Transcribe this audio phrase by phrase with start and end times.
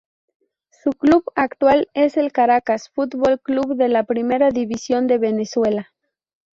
[0.71, 5.91] Su club actual es el Caracas Fútbol Club de la Primera División de Venezuela.